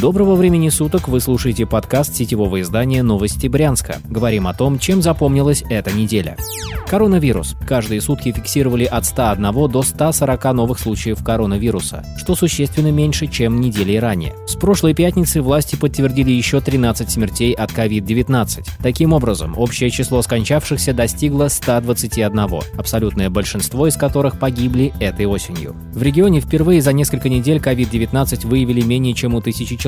[0.00, 3.96] Доброго времени суток, вы слушаете подкаст сетевого издания «Новости Брянска».
[4.08, 6.36] Говорим о том, чем запомнилась эта неделя.
[6.86, 7.56] Коронавирус.
[7.66, 13.96] Каждые сутки фиксировали от 101 до 140 новых случаев коронавируса, что существенно меньше, чем недели
[13.96, 14.34] ранее.
[14.46, 18.68] С прошлой пятницы власти подтвердили еще 13 смертей от COVID-19.
[18.80, 22.38] Таким образом, общее число скончавшихся достигло 121,
[22.78, 25.74] абсолютное большинство из которых погибли этой осенью.
[25.92, 29.87] В регионе впервые за несколько недель COVID-19 выявили менее чем у тысячи человек.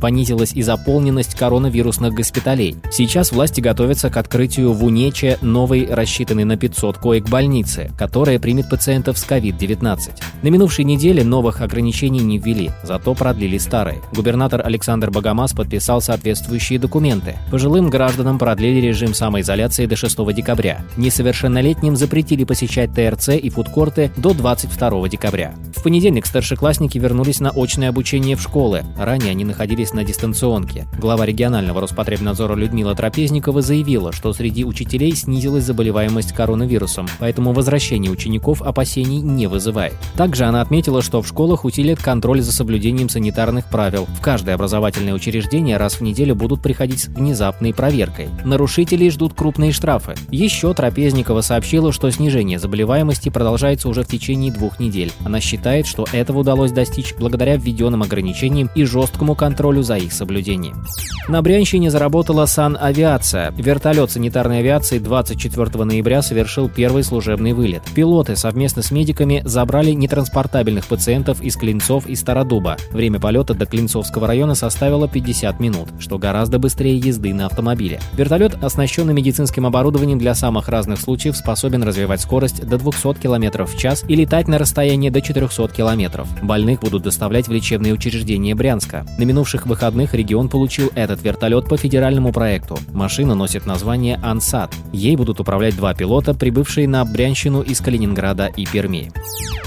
[0.00, 2.76] Понизилась и заполненность коронавирусных госпиталей.
[2.90, 8.68] Сейчас власти готовятся к открытию в Унече новой рассчитанной на 500 коек больницы, которая примет
[8.68, 10.10] пациентов с COVID-19.
[10.42, 13.98] На минувшей неделе новых ограничений не ввели, зато продлили старые.
[14.12, 17.36] Губернатор Александр Богомаз подписал соответствующие документы.
[17.50, 20.80] Пожилым гражданам продлили режим самоизоляции до 6 декабря.
[20.96, 25.54] Несовершеннолетним запретили посещать ТРЦ и фудкорты до 22 декабря.
[25.76, 28.84] В понедельник старшеклассники вернулись на очное обучение в школы.
[28.96, 30.88] Ранее они находились на дистанционке.
[30.98, 38.62] Глава регионального Роспотребнадзора Людмила Трапезникова заявила, что среди учителей снизилась заболеваемость коронавирусом, поэтому возвращение учеников
[38.62, 39.94] опасений не вызывает.
[40.16, 44.08] Также она отметила, что в школах усилят контроль за соблюдением санитарных правил.
[44.18, 48.30] В каждое образовательное учреждение раз в неделю будут приходить с внезапной проверкой.
[48.44, 50.16] Нарушителей ждут крупные штрафы.
[50.32, 55.12] Еще Трапезникова сообщила, что снижение заболеваемости продолжается уже в течение двух недель.
[55.24, 60.84] Она считает, что этого удалось достичь благодаря введенным ограничениям и жесткому контролю за их соблюдением.
[61.28, 63.52] На Брянщине заработала санавиация.
[63.52, 67.82] Вертолет санитарной авиации 24 ноября совершил первый служебный вылет.
[67.94, 72.78] Пилоты совместно с медиками забрали нетранспортабельных пациентов из Клинцов и Стародуба.
[72.92, 78.00] Время полета до Клинцовского района составило 50 минут, что гораздо быстрее езды на автомобиле.
[78.14, 83.76] Вертолет, оснащенный медицинским оборудованием для самых разных случаев, способен развивать скорость до 200 км в
[83.76, 86.26] час и летать на расстояние до 400 км.
[86.42, 89.06] Больных будут доставлять в лечебные учреждения Брянска.
[89.18, 92.78] На минувших выходных регион получил этот вертолет по федеральному проекту.
[92.92, 94.72] Машина носит название «Ансат».
[94.92, 99.10] Ей будут управлять два пилота, прибывшие на Брянщину из Калининграда и Перми.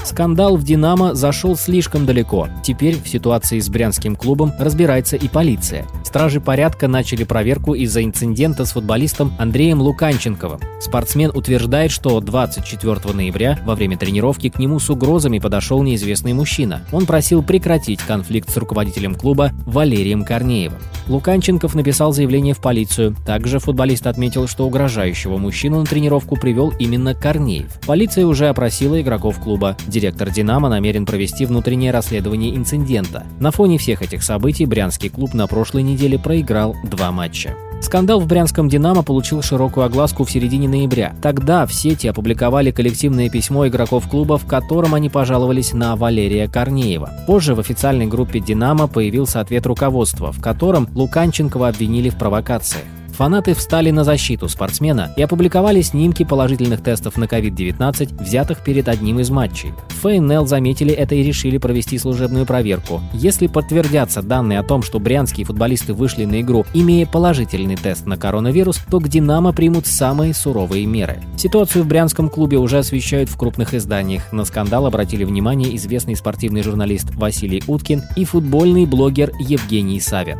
[0.04, 2.48] Скандал в «Динамо» зашел слишком далеко.
[2.64, 5.86] Теперь в ситуации с брянским клубом разбирается и полиция.
[6.02, 10.60] Стражи порядка начали проверку из-за инцидента с футболистом Андреем Луканченковым.
[10.80, 16.82] Спортсмен утверждает, что 24 ноября во время тренировки к нему с угрозами подошел неизвестный мужчина.
[16.90, 20.78] Он просил прекратить конфликт с руководителем клуба Валерием Корнеевым.
[21.08, 23.16] Луканченков написал заявление в полицию.
[23.26, 27.80] Также футболист отметил, что угрожающего мужчину на тренировку привел именно Корнеев.
[27.86, 29.76] Полиция уже опросила игроков клуба.
[29.86, 33.26] Директор «Динамо» намерен провести внутреннее расследование инцидента.
[33.40, 37.54] На фоне всех этих событий брянский клуб на прошлой неделе проиграл два матча.
[37.82, 41.14] Скандал в брянском «Динамо» получил широкую огласку в середине ноября.
[41.20, 47.10] Тогда в сети опубликовали коллективное письмо игроков клуба, в котором они пожаловались на Валерия Корнеева.
[47.26, 52.84] Позже в официальной группе «Динамо» появился ответ руководства, в котором Луканченкова обвинили в провокациях.
[53.12, 59.20] Фанаты встали на защиту спортсмена и опубликовали снимки положительных тестов на COVID-19, взятых перед одним
[59.20, 59.72] из матчей.
[60.00, 63.02] ФНЛ заметили это и решили провести служебную проверку.
[63.12, 68.16] Если подтвердятся данные о том, что брянские футболисты вышли на игру, имея положительный тест на
[68.16, 71.22] коронавирус, то к «Динамо» примут самые суровые меры.
[71.36, 74.32] Ситуацию в брянском клубе уже освещают в крупных изданиях.
[74.32, 80.38] На скандал обратили внимание известный спортивный журналист Василий Уткин и футбольный блогер Евгений Савин.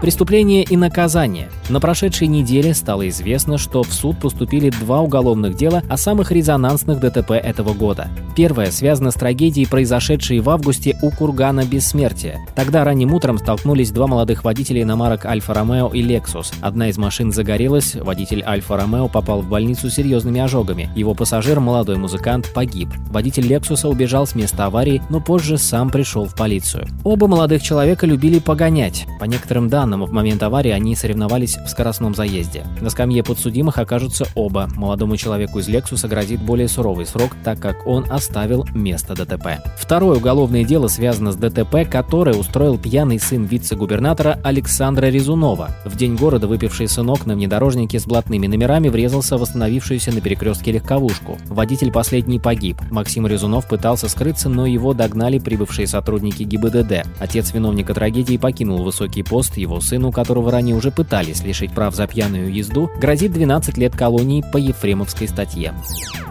[0.00, 1.48] Преступление и наказание.
[1.68, 6.30] На прошедшей прошедшей неделе стало известно, что в суд поступили два уголовных дела о самых
[6.30, 8.06] резонансных ДТП этого года.
[8.36, 12.38] Первое связано с трагедией, произошедшей в августе у Кургана Бессмертия.
[12.54, 16.52] Тогда ранним утром столкнулись два молодых водителя иномарок Альфа-Ромео и Лексус.
[16.60, 20.90] Одна из машин загорелась, водитель Альфа-Ромео попал в больницу серьезными ожогами.
[20.94, 22.90] Его пассажир, молодой музыкант, погиб.
[23.10, 26.86] Водитель Лексуса убежал с места аварии, но позже сам пришел в полицию.
[27.02, 29.04] Оба молодых человека любили погонять.
[29.18, 32.64] По некоторым данным, в момент аварии они соревновались в скоростном скоростном заезде.
[32.80, 34.68] На скамье подсудимых окажутся оба.
[34.76, 39.62] Молодому человеку из Лексуса грозит более суровый срок, так как он оставил место ДТП.
[39.78, 45.70] Второе уголовное дело связано с ДТП, которое устроил пьяный сын вице-губернатора Александра Резунова.
[45.84, 50.72] В день города выпивший сынок на внедорожнике с блатными номерами врезался в остановившуюся на перекрестке
[50.72, 51.38] легковушку.
[51.46, 52.80] Водитель последний погиб.
[52.90, 57.06] Максим Резунов пытался скрыться, но его догнали прибывшие сотрудники ГИБДД.
[57.18, 62.06] Отец виновника трагедии покинул высокий пост, его сыну, которого ранее уже пытались лишить прав за
[62.06, 65.72] пьяную езду, грозит 12 лет колонии по Ефремовской статье.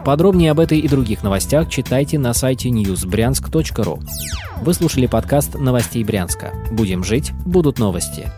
[0.06, 4.04] Подробнее об этой и других новостях читайте на сайте newsbryansk.ru.
[4.62, 6.54] Вы слушали подкаст «Новостей Брянска».
[6.72, 8.32] Будем жить, будут новости.